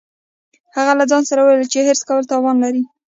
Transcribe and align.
هغې 0.75 0.93
له 0.99 1.05
ځان 1.11 1.23
سره 1.29 1.41
وویل 1.41 1.69
چې 1.73 1.85
حرص 1.87 2.01
کول 2.07 2.23
تاوان 2.31 2.55
لري 2.63 2.81